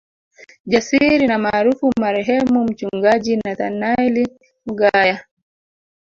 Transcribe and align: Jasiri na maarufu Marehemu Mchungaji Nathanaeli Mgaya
Jasiri 0.65 1.27
na 1.27 1.37
maarufu 1.39 1.91
Marehemu 1.99 2.63
Mchungaji 2.63 3.37
Nathanaeli 3.45 4.27
Mgaya 4.65 5.25